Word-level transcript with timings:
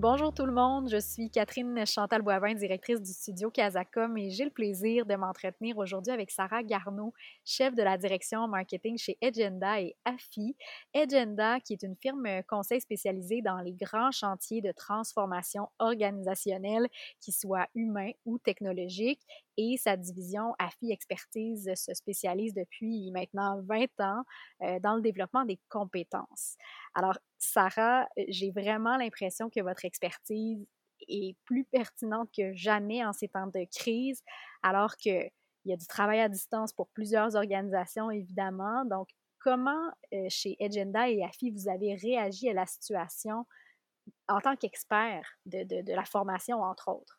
Bonjour 0.00 0.32
tout 0.32 0.46
le 0.46 0.52
monde, 0.52 0.88
je 0.88 1.00
suis 1.00 1.28
Catherine 1.28 1.84
Chantal 1.84 2.22
Boivin, 2.22 2.54
directrice 2.54 3.02
du 3.02 3.12
studio 3.12 3.50
Casacom 3.50 4.16
et 4.16 4.30
j'ai 4.30 4.44
le 4.44 4.50
plaisir 4.52 5.04
de 5.04 5.16
m'entretenir 5.16 5.76
aujourd'hui 5.76 6.12
avec 6.12 6.30
Sarah 6.30 6.62
Garneau, 6.62 7.12
chef 7.44 7.74
de 7.74 7.82
la 7.82 7.98
direction 7.98 8.46
marketing 8.46 8.96
chez 8.96 9.18
Agenda 9.20 9.80
et 9.80 9.96
AFI. 10.04 10.54
Agenda, 10.94 11.58
qui 11.58 11.72
est 11.72 11.82
une 11.82 11.96
firme 11.96 12.28
conseil 12.48 12.80
spécialisée 12.80 13.42
dans 13.42 13.58
les 13.58 13.72
grands 13.72 14.12
chantiers 14.12 14.62
de 14.62 14.70
transformation 14.70 15.66
organisationnelle, 15.80 16.86
qu'ils 17.20 17.34
soient 17.34 17.66
humains 17.74 18.12
ou 18.24 18.38
technologiques, 18.38 19.26
et 19.58 19.76
sa 19.76 19.96
division 19.96 20.54
AFI 20.60 20.92
Expertise 20.92 21.70
se 21.74 21.92
spécialise 21.92 22.54
depuis 22.54 23.10
maintenant 23.10 23.60
20 23.62 23.86
ans 24.00 24.22
euh, 24.62 24.78
dans 24.80 24.94
le 24.94 25.02
développement 25.02 25.44
des 25.44 25.58
compétences. 25.68 26.56
Alors, 26.94 27.18
Sarah, 27.38 28.08
j'ai 28.28 28.52
vraiment 28.52 28.96
l'impression 28.96 29.50
que 29.50 29.60
votre 29.60 29.84
expertise 29.84 30.64
est 31.08 31.36
plus 31.44 31.64
pertinente 31.64 32.30
que 32.34 32.54
jamais 32.54 33.04
en 33.04 33.12
ces 33.12 33.28
temps 33.28 33.48
de 33.48 33.66
crise, 33.76 34.22
alors 34.62 34.96
qu'il 34.96 35.28
y 35.64 35.72
a 35.72 35.76
du 35.76 35.86
travail 35.86 36.20
à 36.20 36.28
distance 36.28 36.72
pour 36.72 36.88
plusieurs 36.90 37.34
organisations, 37.34 38.12
évidemment. 38.12 38.84
Donc, 38.84 39.08
comment 39.40 39.92
euh, 40.12 40.26
chez 40.28 40.56
Agenda 40.60 41.08
et 41.10 41.24
AFI 41.24 41.50
vous 41.50 41.68
avez 41.68 41.96
réagi 41.96 42.48
à 42.48 42.52
la 42.52 42.66
situation 42.66 43.44
en 44.28 44.40
tant 44.40 44.54
qu'expert 44.54 45.28
de 45.46 45.92
la 45.94 46.04
formation, 46.04 46.62
entre 46.62 46.88
autres? 46.88 47.17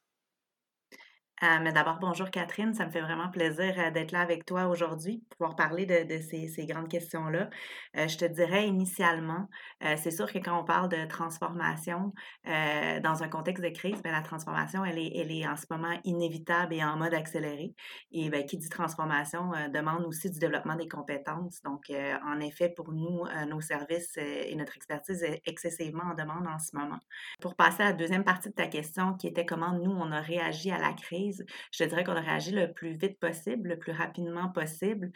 Euh, 1.42 1.60
mais 1.62 1.72
d'abord, 1.72 2.00
bonjour 2.02 2.30
Catherine, 2.32 2.74
ça 2.74 2.86
me 2.86 2.92
fait 2.92 3.00
vraiment 3.00 3.30
plaisir 3.30 3.74
euh, 3.78 3.92
d'être 3.92 4.12
là 4.12 4.20
avec 4.20 4.46
toi 4.46 4.68
aujourd'hui, 4.68 5.24
pouvoir 5.30 5.56
parler 5.56 5.86
de, 5.86 6.20
ces, 6.20 6.66
grandes 6.66 6.90
questions-là. 6.90 7.50
Euh, 7.96 8.08
je 8.10 8.18
te 8.18 8.26
dirais 8.26 8.68
initialement, 8.68 9.48
c'est 9.98 10.12
sûr 10.12 10.32
que 10.32 10.40
quand 10.40 10.60
on 10.60 10.66
parle 10.66 10.90
de 10.90 11.06
transformation 11.06 12.14
dans 12.46 13.24
un 13.24 13.30
contexte 13.30 13.64
de 13.64 13.70
crise, 13.70 14.02
bien, 14.04 14.12
la 14.12 14.22
transformation, 14.22 14.84
elle 14.84 14.98
est, 14.98 15.12
elle 15.16 15.32
est 15.32 15.48
en 15.48 15.56
ce 15.56 15.66
moment 15.70 15.98
inévitable 16.04 16.74
et 16.74 16.84
en 16.84 16.98
mode 16.98 17.14
accéléré. 17.14 17.74
Et 18.12 18.30
bien, 18.30 18.44
qui 18.44 18.58
dit 18.58 18.68
transformation 18.68 19.52
demande 19.74 20.06
aussi 20.06 20.30
du 20.30 20.40
développement 20.40 20.76
des 20.76 20.88
compétences. 20.88 21.62
Donc, 21.64 21.92
en 22.26 22.40
effet, 22.42 22.70
pour 22.70 22.92
nous, 22.92 23.24
nos 23.48 23.62
services 23.62 24.18
et 24.18 24.54
notre 24.56 24.76
expertise 24.76 25.24
est 25.24 25.42
excessivement 25.46 26.04
en 26.12 26.14
demande 26.14 26.48
en 26.48 26.60
ce 26.60 26.76
moment. 26.76 27.00
Pour 27.40 27.56
passer 27.56 27.84
à 27.84 27.86
la 27.88 27.94
deuxième 27.94 28.26
partie 28.26 28.50
de 28.50 28.56
ta 28.56 28.68
question, 28.68 29.14
qui 29.14 29.28
était 29.28 29.46
comment 29.46 29.72
nous, 29.72 29.92
on 29.92 30.12
a 30.12 30.20
réagi 30.20 30.72
à 30.72 30.78
la 30.78 30.92
crise, 30.94 31.29
je 31.72 31.84
dirais 31.84 32.04
qu'on 32.04 32.16
a 32.16 32.22
réagi 32.22 32.52
le 32.52 32.72
plus 32.74 32.96
vite 32.98 33.20
possible, 33.20 33.70
le 33.70 33.80
plus 33.80 33.92
rapidement 33.92 34.50
possible 34.50 35.12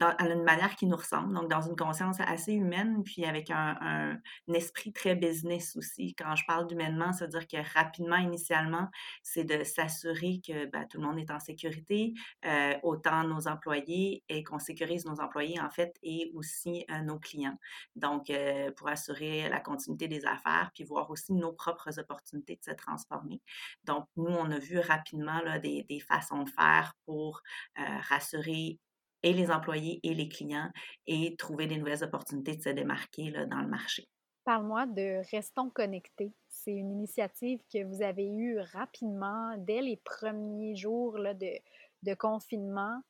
dans, 0.00 0.16
une 0.18 0.42
manière 0.42 0.74
qui 0.76 0.86
nous 0.86 0.96
ressemble, 0.96 1.34
donc 1.34 1.50
dans 1.50 1.60
une 1.60 1.76
conscience 1.76 2.16
assez 2.20 2.54
humaine, 2.54 3.04
puis 3.04 3.26
avec 3.26 3.50
un, 3.50 4.18
esprit 4.52 4.92
très 4.92 5.14
business 5.14 5.76
aussi. 5.76 6.14
Quand 6.14 6.34
je 6.34 6.44
parle 6.46 6.66
d'humainement, 6.66 7.12
ça 7.12 7.26
veut 7.26 7.30
dire 7.30 7.46
que 7.46 7.74
rapidement, 7.74 8.16
initialement, 8.16 8.88
c'est 9.22 9.44
de 9.44 9.62
s'assurer 9.62 10.40
que 10.46 10.66
ben, 10.66 10.86
tout 10.88 11.00
le 11.00 11.06
monde 11.06 11.18
est 11.18 11.30
en 11.30 11.38
sécurité, 11.38 12.14
euh, 12.46 12.74
autant 12.82 13.24
nos 13.24 13.46
employés 13.46 14.24
et 14.28 14.42
qu'on 14.42 14.58
sécurise 14.58 15.04
nos 15.04 15.20
employés 15.20 15.60
en 15.60 15.70
fait 15.70 15.94
et 16.02 16.32
aussi 16.34 16.84
euh, 16.90 17.00
nos 17.02 17.18
clients. 17.18 17.58
Donc, 17.94 18.30
euh, 18.30 18.70
pour 18.72 18.88
assurer 18.88 19.48
la 19.48 19.60
continuité 19.60 20.08
des 20.08 20.24
affaires, 20.24 20.70
puis 20.74 20.84
voir 20.84 21.10
aussi 21.10 21.34
nos 21.34 21.52
propres 21.52 21.98
opportunités 21.98 22.56
de 22.56 22.64
se 22.64 22.74
transformer. 22.74 23.40
Donc, 23.84 24.06
nous, 24.16 24.32
on 24.32 24.50
a 24.50 24.58
vu 24.58 24.78
rapidement 24.78 25.40
des 25.62 26.00
façons 26.08 26.42
de 26.42 26.50
faire 26.50 26.94
pour 27.04 27.42
rassurer 27.76 28.78
et 29.22 29.32
les 29.32 29.50
employés 29.50 30.00
et 30.02 30.14
les 30.14 30.28
clients 30.28 30.70
et 31.06 31.36
trouver 31.36 31.66
des 31.66 31.78
nouvelles 31.78 32.04
opportunités 32.04 32.56
de 32.56 32.62
se 32.62 32.68
démarquer 32.70 33.32
dans 33.32 33.60
le 33.60 33.68
marché. 33.68 34.08
Parle-moi 34.44 34.86
de 34.86 35.22
Restons 35.30 35.70
connectés. 35.70 36.32
C'est 36.48 36.72
une 36.72 36.90
initiative 36.90 37.60
que 37.72 37.84
vous 37.84 38.02
avez 38.02 38.26
eue 38.28 38.58
rapidement 38.58 39.56
dès 39.58 39.80
les 39.82 39.96
premiers 39.96 40.76
jours 40.76 41.18
de 41.18 42.14
confinement. 42.14 43.00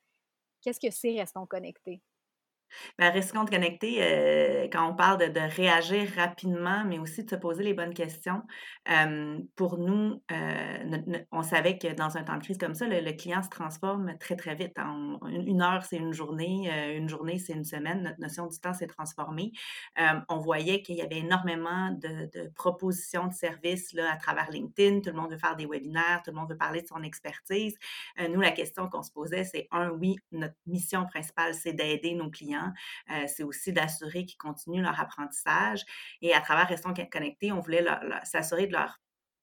Qu'est-ce 0.63 0.81
que 0.81 0.91
c'est 0.91 1.19
Restons 1.19 1.47
connectés? 1.47 2.03
Ben, 2.99 3.11
rester 3.11 3.37
compte 3.37 3.51
connecté, 3.51 3.99
euh, 4.01 4.69
quand 4.73 4.89
on 4.89 4.95
parle 4.95 5.33
de, 5.33 5.41
réagir 5.41 6.09
rapidement, 6.17 6.85
mais 6.85 6.99
aussi 6.99 7.25
de 7.25 7.31
se 7.31 7.37
poser 7.37 7.63
les 7.63 7.75
bonnes 7.75 7.95
questions, 7.95 8.43
euh, 8.91 9.39
pour 9.57 9.79
nous, 9.79 10.23
euh, 10.31 11.23
on 11.33 11.43
savait 11.43 11.79
que 11.79 11.93
dans 11.95 12.17
un 12.17 12.25
temps 12.25 12.37
de 12.37 12.43
crise 12.43 12.59
comme 12.59 12.75
ça, 12.75 12.87
le, 12.87 13.11
client 13.13 13.43
se 13.43 13.49
transforme 13.49 14.17
très, 14.19 14.37
très 14.37 14.55
vite. 14.55 14.77
Une, 14.79 15.63
heure, 15.63 15.85
c'est 15.85 15.97
une 15.97 16.13
journée, 16.13 16.71
une 16.97 17.09
journée, 17.09 17.39
c'est 17.39 17.53
une 17.53 17.65
semaine. 17.65 18.03
Notre 18.03 18.21
notion 18.21 18.47
du 18.47 18.59
temps 18.61 18.73
s'est 18.73 18.87
transformée. 18.87 19.53
on 20.29 20.39
voyait 20.39 20.83
qu'il 20.83 20.97
y 20.97 21.03
avait 21.03 21.19
énormément 21.19 21.91
de, 21.91 22.31
de, 22.33 22.49
propositions 22.55 23.27
de 23.27 23.33
services 23.33 23.93
là, 23.93 24.13
à 24.13 24.17
travers 24.17 24.51
LinkedIn. 24.51 25.01
Tout 25.01 25.11
le 25.11 25.17
monde 25.17 25.33
veut 25.33 25.39
faire 25.39 25.57
des 25.57 25.67
webinaires, 25.67 26.23
tout 26.25 26.31
le 26.31 26.37
monde 26.37 26.49
veut 26.49 26.57
parler 26.57 26.83
de 26.83 26.87
son 26.87 27.03
expertise. 27.03 27.77
nous, 28.29 28.41
la 28.41 28.53
question 28.53 28.89
qu'on 28.89 29.03
se 29.03 29.13
posait, 29.13 29.45
c'est 29.45 29.67
un, 29.73 29.91
oui, 29.91 30.17
notre 30.31 30.55
mission 30.67 31.05
principale, 31.07 31.55
c'est 31.55 31.73
d'aider 31.73 32.15
nos 32.15 32.31
clients 32.31 32.60
euh, 33.11 33.27
c'est 33.27 33.43
aussi 33.43 33.73
d'assurer 33.73 34.27
qu'ils 34.27 34.39
continuent 34.39 34.83
leur 34.83 35.01
apprentissage. 35.01 35.85
Et 36.23 36.35
à 36.35 36.41
travers 36.41 36.69
Restons 36.69 36.95
connectés, 37.11 37.53
on 37.53 37.61
voulait 37.61 37.85
s'assurer 38.25 38.67
de 38.67 38.73
leur 38.73 39.01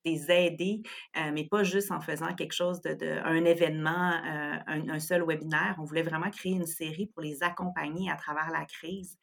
les 0.07 0.31
aider, 0.31 0.81
euh, 1.17 1.31
mais 1.33 1.45
pas 1.45 1.63
juste 1.63 1.91
en 1.91 2.01
faisant 2.01 2.33
quelque 2.33 2.53
chose 2.53 2.81
de, 2.81 3.19
un 3.23 3.43
événement, 3.45 4.11
euh, 4.25 4.57
un, 4.67 4.99
seul 4.99 5.23
webinaire. 5.23 5.75
On 5.79 5.83
voulait 5.83 6.03
vraiment 6.03 6.29
créer 6.29 6.53
une 6.53 6.65
série 6.65 7.07
pour 7.07 7.21
les 7.21 7.43
accompagner 7.43 8.09
à 8.09 8.15
travers 8.15 8.49
la 8.51 8.65
crise, 8.65 9.17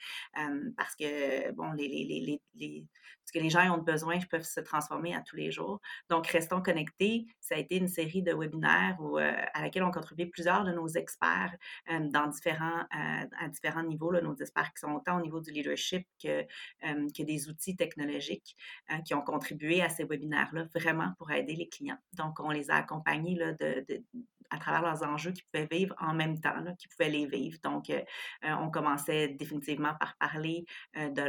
parce 0.77 0.95
que 0.97 1.53
bon, 1.53 1.73
les, 1.73 1.89
les, 1.89 2.41
les, 2.55 2.85
ce 3.25 3.33
que 3.33 3.39
les 3.39 3.51
gens 3.51 3.75
ont 3.75 3.83
besoin 3.83 4.19
peuvent 4.31 4.43
se 4.45 4.61
transformer 4.61 5.15
à 5.15 5.23
tous 5.23 5.37
les 5.37 5.51
jours. 5.51 5.81
Donc, 6.11 6.27
restons 6.27 6.63
connectés. 6.63 7.27
Ça 7.41 7.55
a 7.55 7.59
été 7.59 7.77
une 7.77 7.89
série 7.89 8.23
de 8.23 8.35
webinaires 8.35 8.99
euh, 9.01 9.33
à 9.55 9.63
laquelle 9.63 9.83
ont 9.83 9.91
contribué 9.91 10.27
plusieurs 10.27 10.65
de 10.65 10.73
nos 10.73 10.89
experts 10.89 11.55
dans 11.89 12.27
différents, 12.29 12.85
à 12.91 13.49
différents 13.49 13.83
niveaux, 13.83 14.11
là, 14.11 14.21
nos 14.21 14.35
experts 14.37 14.73
qui 14.75 14.81
sont 14.81 14.93
autant 14.93 15.19
au 15.19 15.23
niveau 15.23 15.41
du 15.41 15.51
leadership 15.51 16.07
que, 16.23 16.43
que 16.83 17.23
des 17.23 17.49
outils 17.49 17.77
technologiques 17.77 18.57
qui 19.05 19.15
ont 19.15 19.23
contribué 19.23 19.83
à 19.83 19.89
ces 19.89 20.05
webinaires-là 20.05 20.67
vraiment 20.75 21.13
pour 21.19 21.31
aider 21.31 21.55
les 21.55 21.69
clients. 21.69 21.99
Donc, 22.13 22.41
on 22.41 22.51
les 22.51 22.71
a 22.71 22.77
accompagnés 22.77 23.37
là, 23.37 23.53
de, 23.53 23.85
à 24.55 24.59
travers 24.59 24.83
leurs 24.83 25.03
enjeux 25.03 25.33
qu'ils 25.33 25.45
pouvaient 25.53 25.69
vivre 25.71 25.95
en 25.99 26.15
même 26.15 26.41
temps, 26.41 26.55
qu'ils 26.79 26.89
pouvaient 26.89 27.11
les 27.11 27.27
vivre. 27.27 27.59
Donc, 27.63 27.91
euh, 27.91 28.01
euh, 28.45 28.55
on 28.61 28.71
commençait 28.71 29.29
définitivement 29.29 29.95
par 29.99 30.17
parler 30.17 30.65
euh, 30.97 31.09
de, 31.11 31.25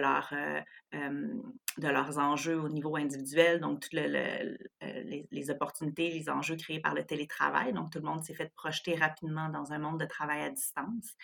de 1.82 1.88
leurs 1.88 2.20
enjeux 2.20 2.60
au 2.60 2.70
niveau 2.70 2.96
individuel, 2.96 3.60
donc 3.60 3.82
toutes 3.82 3.94
les, 3.94 5.50
opportunités, 5.50 6.12
les 6.12 6.30
enjeux 6.30 6.56
créés 6.56 6.80
par 6.80 6.94
le 6.94 7.04
télétravail. 7.04 7.74
Donc, 7.74 7.92
tout 7.92 8.00
le 8.00 8.06
monde 8.06 8.24
s'est 8.24 8.36
fait 8.36 8.54
projeter 8.56 8.96
rapidement 8.96 9.50
dans 9.50 9.74
un 9.74 9.80
monde 9.80 10.00
de 10.00 10.06
travail 10.06 10.42
à 10.44 10.50
distance. 10.50 11.16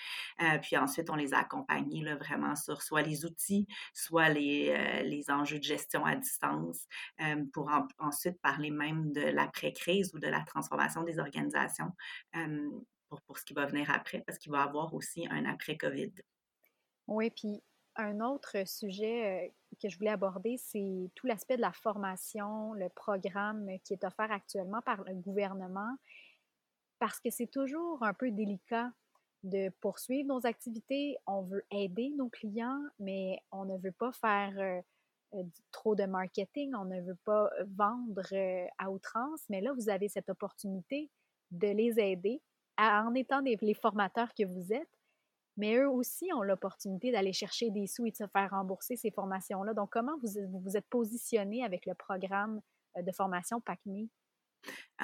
puis 0.62 0.78
ensuite, 0.78 1.10
on 1.10 1.16
les 1.16 1.34
a 1.34 1.40
accompagnés 1.40 2.04
vraiment 2.16 2.56
sur 2.56 2.82
soit 2.82 3.02
les 3.02 3.26
outils, 3.26 3.68
soit 3.94 4.30
les, 4.30 5.04
les 5.04 5.30
enjeux 5.30 5.60
de 5.60 5.64
gestion 5.64 6.06
à 6.06 6.16
distance, 6.16 6.88
pour 7.54 7.70
ensuite 8.00 8.42
parler 8.42 8.72
même 8.72 9.12
de 9.14 9.22
l'après-crise 9.22 10.14
ou 10.14 10.20
de 10.20 10.28
la 10.28 10.42
transformation 10.42 11.04
des 11.04 11.20
organisations 11.20 11.91
pour, 13.10 13.22
pour 13.22 13.38
ce 13.38 13.46
qui 13.46 13.54
va 13.54 13.66
venir 13.66 13.90
après, 13.92 14.22
parce 14.22 14.38
qu'il 14.38 14.52
va 14.52 14.60
y 14.60 14.68
avoir 14.68 14.94
aussi 14.94 15.28
un 15.30 15.46
après-COVID. 15.46 16.12
Oui, 17.08 17.30
puis 17.32 17.62
un 17.98 18.22
autre 18.22 18.66
sujet 18.66 19.54
que 19.82 19.90
je 19.90 19.98
voulais 19.98 20.12
aborder, 20.12 20.58
c'est 20.58 21.10
tout 21.16 21.28
l'aspect 21.28 21.58
de 21.58 21.62
la 21.62 21.74
formation, 21.74 22.74
le 22.74 22.90
programme 22.90 23.68
qui 23.84 23.94
est 23.94 24.04
offert 24.06 24.32
actuellement 24.32 24.82
par 24.82 25.04
le 25.04 25.14
gouvernement, 25.16 25.94
parce 27.00 27.20
que 27.20 27.30
c'est 27.30 27.48
toujours 27.48 28.02
un 28.04 28.14
peu 28.14 28.32
délicat 28.32 28.92
de 29.44 29.70
poursuivre 29.82 30.28
nos 30.28 30.46
activités. 30.46 31.18
On 31.26 31.42
veut 31.42 31.66
aider 31.72 32.12
nos 32.16 32.30
clients, 32.30 32.82
mais 33.00 33.40
on 33.52 33.66
ne 33.66 33.78
veut 33.78 33.92
pas 33.92 34.12
faire 34.14 34.84
trop 35.72 35.96
de 35.96 36.06
marketing, 36.06 36.74
on 36.76 36.86
ne 36.86 37.02
veut 37.02 37.18
pas 37.26 37.50
vendre 37.66 38.22
à 38.78 38.92
outrance, 38.92 39.42
mais 39.50 39.62
là, 39.62 39.74
vous 39.74 39.90
avez 39.90 40.10
cette 40.10 40.30
opportunité 40.30 41.10
de 41.52 41.68
les 41.68 42.00
aider 42.00 42.42
en 42.78 43.14
étant 43.14 43.42
les 43.42 43.74
formateurs 43.74 44.34
que 44.34 44.46
vous 44.46 44.74
êtes 44.74 45.02
mais 45.58 45.76
eux 45.76 45.90
aussi 45.90 46.32
ont 46.34 46.44
l'opportunité 46.44 47.12
d'aller 47.12 47.34
chercher 47.34 47.70
des 47.72 47.88
sous 47.88 48.06
et 48.06 48.12
de 48.12 48.16
se 48.16 48.28
faire 48.28 48.50
rembourser 48.52 48.96
ces 48.96 49.12
formations-là. 49.12 49.74
Donc, 49.74 49.90
comment 49.92 50.18
vous 50.22 50.60
vous 50.64 50.78
êtes 50.78 50.88
positionné 50.90 51.64
avec 51.64 51.86
le 51.86 51.94
programme 51.94 52.62
euh, 52.98 53.02
de 53.02 53.12
formation 53.12 53.60
PACMI? 53.62 54.10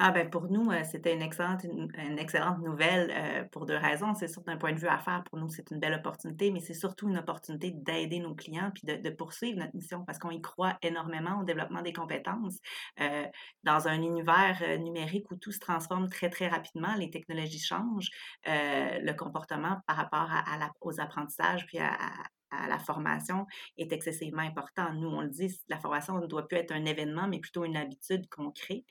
Ah 0.00 0.12
ben 0.12 0.30
pour 0.30 0.48
nous, 0.48 0.70
euh, 0.70 0.84
c'était 0.84 1.12
une 1.12 1.22
excellente, 1.22 1.64
une, 1.64 2.18
excellente 2.20 2.60
nouvelle 2.60 3.10
euh, 3.10 3.44
pour 3.50 3.66
deux 3.66 3.76
raisons. 3.76 4.14
C'est 4.14 4.28
sûr 4.28 4.42
d'un 4.42 4.56
point 4.56 4.72
de 4.72 4.78
vue 4.78 4.86
affaires, 4.86 5.24
pour 5.24 5.40
nous, 5.40 5.48
c'est 5.48 5.72
une 5.72 5.80
belle 5.80 5.94
opportunité, 5.94 6.52
mais 6.52 6.60
c'est 6.60 6.74
surtout 6.74 7.08
une 7.08 7.18
opportunité 7.18 7.72
d'aider 7.72 8.20
nos 8.20 8.36
clients 8.36 8.70
puis 8.72 8.84
de, 8.84 9.10
poursuivre 9.10 9.58
notre 9.58 9.74
mission 9.74 10.04
parce 10.04 10.20
qu'on 10.20 10.30
y 10.30 10.40
croit 10.40 10.78
énormément 10.82 11.40
au 11.40 11.44
développement 11.44 11.82
des 11.82 11.92
compétences. 11.92 12.58
Euh, 13.00 13.24
dans 13.64 13.88
un 13.88 14.00
univers 14.00 14.78
numérique 14.78 15.28
où 15.32 15.36
tout 15.36 15.50
se 15.50 15.58
transforme 15.58 16.08
très, 16.08 16.30
très 16.30 16.46
rapidement, 16.46 16.94
les 16.96 17.10
technologies 17.10 17.58
changent, 17.58 18.10
le 18.46 19.12
comportement 19.14 19.78
par 19.88 19.96
rapport 19.96 20.28
à, 20.30 20.70
aux 20.80 21.00
apprentissages 21.00 21.66
puis 21.66 21.78
à, 21.78 21.92
à 21.92 22.24
la 22.50 22.78
formation 22.78 23.46
est 23.76 23.92
excessivement 23.92 24.42
important. 24.42 24.92
Nous, 24.94 25.08
on 25.08 25.20
le 25.20 25.28
dit, 25.28 25.54
la 25.68 25.78
formation 25.78 26.18
ne 26.18 26.26
doit 26.26 26.46
plus 26.48 26.58
être 26.58 26.72
un 26.72 26.84
événement, 26.84 27.28
mais 27.28 27.40
plutôt 27.40 27.64
une 27.64 27.76
habitude 27.76 28.28
qu'on 28.28 28.50
crée. 28.50 28.84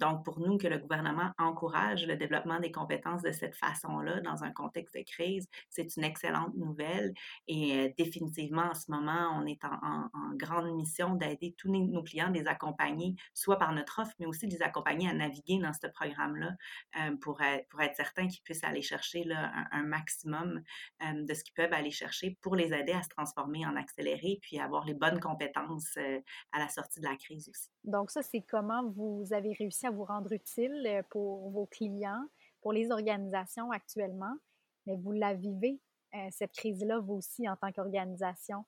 donc, 0.00 0.24
pour 0.24 0.40
nous, 0.40 0.58
que 0.58 0.66
le 0.66 0.78
gouvernement 0.78 1.32
encourage 1.38 2.06
le 2.06 2.16
développement 2.16 2.60
des 2.60 2.72
compétences 2.72 3.22
de 3.22 3.32
cette 3.32 3.56
façon-là 3.56 4.20
dans 4.20 4.44
un 4.44 4.50
contexte 4.50 4.96
de 4.96 5.02
crise, 5.02 5.48
c'est 5.68 5.96
une 5.96 6.04
excellente 6.04 6.54
nouvelle. 6.56 7.12
Et 7.48 7.94
définitivement, 7.96 8.70
en 8.70 8.74
ce 8.74 8.90
moment, 8.90 9.38
on 9.40 9.46
est 9.46 9.62
en, 9.64 10.08
grande 10.34 10.74
mission 10.74 11.14
d'aider 11.14 11.54
tous 11.56 11.70
nos 11.70 12.02
clients, 12.02 12.30
de 12.30 12.38
les 12.38 12.46
accompagner, 12.46 13.14
soit 13.34 13.58
par 13.58 13.72
notre 13.72 14.00
offre, 14.00 14.12
mais 14.18 14.26
aussi 14.26 14.46
de 14.48 14.54
les 14.54 14.62
accompagner 14.62 15.08
à 15.08 15.14
naviguer 15.14 15.58
dans 15.58 15.72
ce 15.72 15.86
programme-là 15.86 16.52
pour, 17.20 17.40
être, 17.40 17.68
pour 17.68 17.80
être 17.80 17.96
certain 17.96 18.26
qu'ils 18.26 18.42
puissent 18.42 18.64
aller 18.64 18.82
chercher 18.82 19.24
un, 19.32 19.66
un, 19.70 19.84
maximum 19.84 20.62
de 21.00 21.34
ce 21.34 21.44
qu'ils 21.44 21.54
peuvent 21.54 21.72
aller 21.72 21.90
chercher 21.90 22.36
pour 22.40 22.56
les 22.56 22.63
aider 22.72 22.92
à 22.92 23.02
se 23.02 23.08
transformer 23.08 23.66
en 23.66 23.76
accéléré 23.76 24.38
puis 24.42 24.58
avoir 24.58 24.84
les 24.84 24.94
bonnes 24.94 25.20
compétences 25.20 25.96
euh, 25.96 26.20
à 26.52 26.58
la 26.58 26.68
sortie 26.68 27.00
de 27.00 27.06
la 27.06 27.16
crise 27.16 27.48
aussi. 27.48 27.70
Donc 27.84 28.10
ça, 28.10 28.22
c'est 28.22 28.42
comment 28.42 28.88
vous 28.90 29.26
avez 29.32 29.52
réussi 29.52 29.86
à 29.86 29.90
vous 29.90 30.04
rendre 30.04 30.32
utile 30.32 30.84
euh, 30.86 31.02
pour 31.10 31.50
vos 31.50 31.66
clients, 31.66 32.24
pour 32.62 32.72
les 32.72 32.90
organisations 32.90 33.70
actuellement, 33.70 34.34
mais 34.86 34.96
vous 34.96 35.12
la 35.12 35.34
vivez, 35.34 35.80
euh, 36.14 36.28
cette 36.30 36.52
crise-là, 36.52 36.98
vous 37.00 37.14
aussi, 37.14 37.48
en 37.48 37.56
tant 37.56 37.72
qu'organisation. 37.72 38.64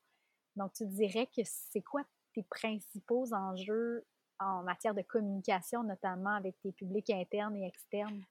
Donc, 0.57 0.73
tu 0.73 0.87
dirais 0.87 1.27
que 1.27 1.43
c'est 1.45 1.83
quoi 1.83 2.03
tes 2.35 2.43
principaux 2.45 3.33
enjeux 3.33 4.05
en 4.39 4.63
matière 4.63 4.95
de 4.95 5.03
communication, 5.03 5.83
notamment 5.83 6.35
avec 6.35 6.59
tes 6.61 6.73
publics 6.73 7.11
internes 7.11 7.57
et 7.57 7.67
externes? 7.67 8.23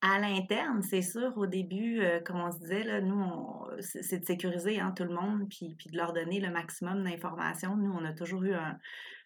À 0.00 0.20
l'interne, 0.20 0.82
c'est 0.82 1.02
sûr, 1.02 1.36
au 1.36 1.46
début, 1.46 2.00
euh, 2.00 2.20
comme 2.20 2.40
on 2.40 2.52
se 2.52 2.58
disait, 2.58 3.00
nous, 3.00 3.32
c'est 3.80 4.20
de 4.20 4.24
sécuriser 4.24 4.78
hein, 4.78 4.92
tout 4.96 5.02
le 5.02 5.12
monde, 5.12 5.48
puis, 5.50 5.74
puis 5.76 5.90
de 5.90 5.96
leur 5.96 6.12
donner 6.12 6.38
le 6.38 6.50
maximum 6.50 7.02
d'informations. 7.02 7.76
Nous, 7.76 7.92
on 7.92 8.04
a 8.04 8.12
toujours 8.12 8.44
eu 8.44 8.54
un, 8.54 8.78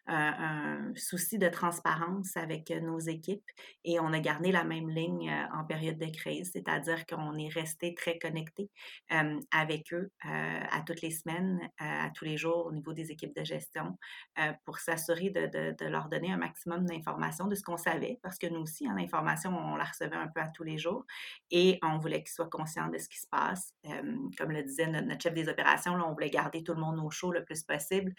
un, 0.06 0.92
souci 0.96 1.38
de 1.38 1.48
transparence 1.48 2.36
avec 2.36 2.70
euh, 2.70 2.80
nos 2.80 2.98
équipes 2.98 3.48
et 3.84 4.00
on 4.00 4.12
a 4.12 4.20
gardé 4.20 4.52
la 4.52 4.64
même 4.64 4.90
ligne 4.90 5.30
euh, 5.30 5.58
en 5.58 5.64
période 5.64 5.98
de 5.98 6.06
crise, 6.06 6.50
c'est-à-dire 6.52 7.06
qu'on 7.06 7.36
est 7.38 7.48
resté 7.48 7.94
très 7.94 8.18
connecté 8.18 8.70
euh, 9.12 9.38
avec 9.52 9.92
eux 9.92 10.10
à 10.24 10.82
toutes 10.86 11.02
les 11.02 11.10
semaines, 11.10 11.60
à 11.78 12.10
tous 12.14 12.24
les 12.24 12.36
jours 12.36 12.66
au 12.66 12.72
niveau 12.72 12.92
des 12.92 13.10
équipes 13.10 13.34
de 13.36 13.44
gestion 13.44 13.98
pour 14.64 14.78
s'assurer 14.78 15.30
de, 15.30 15.84
leur 15.86 16.08
donner 16.08 16.32
un 16.32 16.36
maximum 16.36 16.86
d'informations 16.86 17.46
de 17.46 17.54
ce 17.54 17.62
qu'on 17.62 17.76
savait, 17.76 18.18
parce 18.22 18.38
que 18.38 18.46
nous 18.46 18.60
aussi, 18.60 18.86
hein, 18.86 18.94
l'information, 18.96 19.50
on 19.56 19.76
la 19.76 19.84
recevait 19.84 20.16
un 20.16 20.28
peu 20.28 20.40
à 20.40 20.48
tous 20.48 20.62
les 20.62 20.78
jours 20.78 21.04
et 21.50 21.78
on 21.82 21.98
voulait 21.98 22.22
qu'ils 22.22 22.32
soient 22.32 22.48
conscients 22.48 22.88
de 22.88 22.98
ce 22.98 23.08
qui 23.08 23.18
se 23.18 23.26
passe. 23.28 23.74
comme 24.38 24.52
le 24.52 24.62
disait 24.62 24.86
notre, 24.86 25.20
chef 25.20 25.34
des 25.34 25.48
opérations, 25.48 25.96
là, 25.96 26.04
on 26.06 26.12
voulait 26.12 26.30
garder 26.30 26.62
tout 26.62 26.74
le 26.74 26.80
monde 26.80 26.98
au 26.98 27.10
chaud 27.10 27.32
le 27.32 27.44
plus 27.44 27.62
possible. 27.62 28.14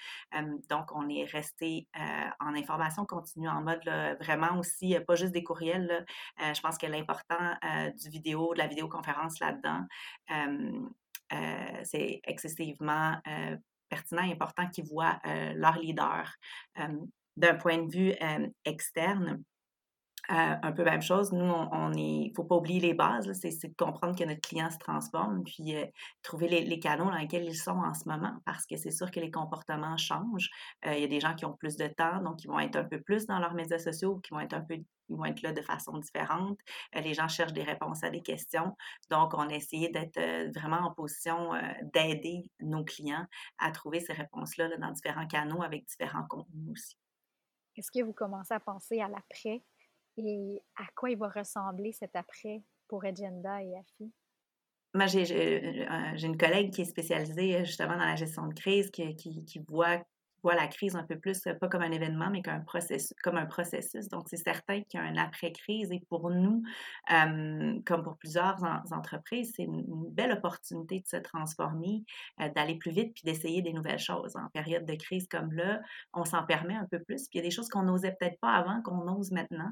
donc, 0.69 0.91
on 0.93 1.07
est 1.09 1.25
resté 1.25 1.72
euh, 1.97 2.29
en 2.39 2.55
information 2.55 3.05
continue, 3.05 3.49
en 3.49 3.61
mode 3.61 3.83
vraiment 4.19 4.57
aussi, 4.59 4.95
euh, 4.95 5.01
pas 5.01 5.15
juste 5.15 5.33
des 5.33 5.43
courriels. 5.43 6.05
Euh, 6.41 6.53
je 6.53 6.61
pense 6.61 6.77
que 6.77 6.87
l'important 6.87 7.55
du 8.01 8.09
vidéo, 8.09 8.53
de 8.53 8.59
la 8.59 8.67
vidéoconférence 8.67 9.39
là-dedans, 9.39 9.85
c'est 11.83 12.21
excessivement 12.23 13.17
pertinent 13.89 14.23
et 14.23 14.31
important 14.31 14.67
qu'ils 14.69 14.85
voient 14.85 15.19
leur 15.55 15.77
leader. 15.77 16.35
D'un 17.37 17.55
point 17.55 17.79
de 17.79 17.91
vue 17.91 18.13
externe, 18.65 19.43
un 20.29 20.71
peu 20.71 20.83
même 20.83 21.01
chose. 21.01 21.33
Nous, 21.33 21.43
on, 21.43 21.93
est, 21.93 22.31
faut 22.35 22.43
pas 22.43 22.55
oublier 22.55 22.79
les 22.79 22.93
bases. 22.93 23.31
C'est, 23.33 23.67
de 23.67 23.75
comprendre 23.75 24.17
que 24.17 24.23
notre 24.23 24.41
client 24.41 24.69
se 24.69 24.77
transforme, 24.77 25.43
puis 25.43 25.75
euh, 25.75 25.85
trouver 26.21 26.47
les, 26.47 26.79
canaux 26.79 27.05
dans 27.05 27.17
lesquels 27.17 27.45
ils 27.45 27.55
sont 27.55 27.71
en 27.71 27.93
ce 27.93 28.07
moment, 28.07 28.33
parce 28.45 28.65
que 28.65 28.77
c'est 28.77 28.91
sûr 28.91 29.11
que 29.11 29.19
les 29.19 29.31
comportements 29.31 29.97
changent. 29.97 30.49
Euh, 30.85 30.93
il 30.93 31.01
y 31.01 31.03
a 31.03 31.07
des 31.07 31.19
gens 31.19 31.35
qui 31.35 31.45
ont 31.45 31.53
plus 31.53 31.75
de 31.75 31.87
temps, 31.87 32.21
donc 32.21 32.43
ils 32.43 32.47
vont 32.47 32.59
être 32.59 32.75
un 32.75 32.83
peu 32.83 33.01
plus 33.01 33.25
dans 33.25 33.39
leurs 33.39 33.53
médias 33.53 33.79
sociaux, 33.79 34.17
qui 34.17 34.33
vont 34.33 34.39
être 34.39 34.53
un 34.53 34.61
peu, 34.61 34.75
ils 34.75 35.15
vont 35.15 35.25
être 35.25 35.41
là 35.41 35.51
de 35.51 35.61
façon 35.61 35.97
différente. 35.97 36.57
Euh, 36.95 37.01
les 37.01 37.13
gens 37.13 37.27
cherchent 37.27 37.53
des 37.53 37.63
réponses 37.63 38.03
à 38.03 38.09
des 38.09 38.21
questions, 38.21 38.75
donc 39.09 39.33
on 39.33 39.49
a 39.49 39.53
essayé 39.53 39.89
d'être 39.89 40.19
vraiment 40.53 40.87
en 40.87 40.91
position 40.91 41.51
d'aider 41.93 42.49
nos 42.61 42.83
clients 42.83 43.25
à 43.59 43.71
trouver 43.71 43.99
ces 43.99 44.13
réponses-là 44.13 44.69
là, 44.69 44.77
dans 44.77 44.91
différents 44.91 45.27
canaux 45.27 45.63
avec 45.63 45.85
différents 45.85 46.25
contenus 46.27 46.71
aussi. 46.71 46.97
Est-ce 47.75 47.91
que 47.91 48.03
vous 48.03 48.13
commencez 48.13 48.53
à 48.53 48.59
penser 48.59 49.01
à 49.01 49.07
l'après? 49.07 49.63
Et 50.17 50.61
à 50.75 50.85
quoi 50.95 51.09
il 51.09 51.17
va 51.17 51.29
ressembler 51.29 51.91
cet 51.91 52.15
après 52.15 52.61
pour 52.87 53.03
Agenda 53.03 53.61
et 53.63 53.75
AFI? 53.77 54.11
Moi, 54.93 55.07
j'ai 55.07 56.25
une 56.25 56.37
collègue 56.37 56.71
qui 56.71 56.81
est 56.81 56.85
spécialisée 56.85 57.65
justement 57.65 57.97
dans 57.97 58.05
la 58.05 58.15
gestion 58.15 58.45
de 58.47 58.53
crise, 58.53 58.91
qui 58.91 59.65
voit 59.67 60.03
voit 60.43 60.55
la 60.55 60.67
crise 60.67 60.95
un 60.95 61.03
peu 61.03 61.17
plus, 61.17 61.47
euh, 61.47 61.53
pas 61.53 61.67
comme 61.67 61.81
un 61.81 61.91
événement, 61.91 62.29
mais 62.29 62.41
comme 62.41 63.37
un 63.37 63.45
processus. 63.45 64.09
Donc, 64.09 64.27
c'est 64.27 64.37
certain 64.37 64.81
qu'il 64.83 64.99
y 64.99 65.03
a 65.03 65.05
un 65.05 65.17
après-crise. 65.17 65.91
Et 65.91 66.01
pour 66.09 66.29
nous, 66.29 66.61
euh, 67.11 67.79
comme 67.85 68.03
pour 68.03 68.17
plusieurs 68.17 68.57
entreprises, 68.91 69.53
c'est 69.55 69.63
une, 69.63 69.83
belle 70.13 70.33
opportunité 70.33 70.99
de 70.99 71.07
se 71.07 71.15
transformer, 71.15 72.03
euh, 72.41 72.49
d'aller 72.49 72.75
plus 72.75 72.91
vite, 72.91 73.13
puis 73.13 73.23
d'essayer 73.23 73.61
des 73.61 73.73
nouvelles 73.73 73.99
choses. 73.99 74.35
En 74.35 74.49
période 74.49 74.85
de 74.85 74.95
crise 74.95 75.27
comme 75.27 75.53
là, 75.53 75.81
on 76.13 76.25
s'en 76.25 76.43
permet 76.43 76.75
un 76.75 76.85
peu 76.85 76.99
plus. 76.99 77.27
Puis 77.29 77.31
il 77.33 77.37
y 77.37 77.39
a 77.39 77.43
des 77.43 77.51
choses 77.51 77.69
qu'on 77.69 77.83
n'osait 77.83 78.15
peut-être 78.19 78.39
pas 78.39 78.51
avant, 78.51 78.81
qu'on 78.81 79.07
ose 79.07 79.31
maintenant. 79.31 79.71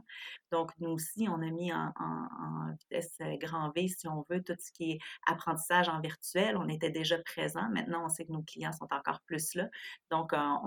Donc, 0.51 0.71
nous 0.79 0.91
aussi, 0.91 1.27
on 1.29 1.41
a 1.41 1.51
mis 1.51 1.71
en, 1.73 1.91
en, 2.00 2.71
vitesse 2.79 3.18
grand 3.41 3.71
V, 3.75 3.88
si 3.88 4.07
on 4.07 4.25
veut, 4.29 4.41
tout 4.41 4.56
ce 4.59 4.71
qui 4.71 4.91
est 4.91 5.00
apprentissage 5.27 5.89
en 5.89 6.00
virtuel. 6.00 6.57
On 6.57 6.69
était 6.69 6.89
déjà 6.89 7.18
présent. 7.19 7.69
Maintenant, 7.69 8.06
on 8.06 8.09
sait 8.09 8.25
que 8.25 8.31
nos 8.31 8.44
clients 8.44 8.71
sont 8.71 8.88
encore 8.91 9.21
plus 9.25 9.53
là. 9.56 9.68
Donc, 10.09 10.31
on, 10.33 10.60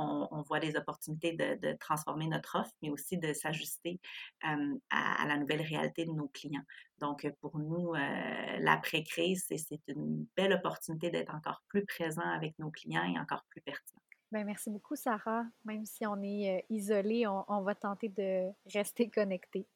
voit 0.46 0.60
des 0.60 0.76
opportunités 0.76 1.32
de, 1.32 1.76
transformer 1.78 2.26
notre 2.26 2.58
offre, 2.58 2.72
mais 2.82 2.90
aussi 2.90 3.18
de 3.18 3.32
s'ajuster 3.32 4.00
à, 4.42 5.26
la 5.26 5.36
nouvelle 5.36 5.62
réalité 5.62 6.04
de 6.04 6.12
nos 6.12 6.28
clients. 6.28 6.64
Donc, 6.98 7.30
pour 7.40 7.58
nous, 7.58 7.94
euh, 7.94 8.56
l'après-crise, 8.60 9.46
c'est 9.48 9.80
une 9.88 10.26
belle 10.36 10.52
opportunité 10.52 11.10
d'être 11.10 11.34
encore 11.34 11.62
plus 11.68 11.84
présent 11.84 12.22
avec 12.22 12.58
nos 12.58 12.70
clients 12.70 13.04
et 13.04 13.18
encore 13.18 13.44
plus 13.50 13.60
pertinent. 13.60 14.00
Bien, 14.32 14.44
merci 14.44 14.70
beaucoup, 14.70 14.96
Sarah. 14.96 15.44
Même 15.64 15.84
si 15.84 16.06
on 16.06 16.22
est 16.22 16.58
euh, 16.58 16.62
isolé, 16.70 17.26
on, 17.26 17.44
on 17.48 17.62
va 17.62 17.74
tenter 17.74 18.08
de 18.08 18.50
rester 18.72 19.08
connecté. 19.08 19.66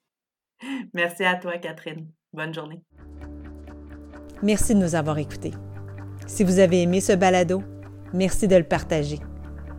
Merci 0.95 1.25
à 1.25 1.37
toi, 1.37 1.59
Catherine. 1.59 2.11
Bonne 2.33 2.53
journée. 2.53 2.83
Merci 4.43 4.75
de 4.75 4.81
nous 4.81 4.95
avoir 4.95 5.19
écoutés. 5.19 5.53
Si 6.27 6.45
vous 6.45 6.59
avez 6.59 6.83
aimé 6.83 7.01
ce 7.01 7.13
balado, 7.13 7.63
merci 8.13 8.49
de 8.49 8.57
le 8.57 8.65
partager. 8.65 9.19